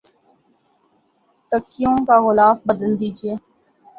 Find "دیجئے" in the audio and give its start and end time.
2.99-3.33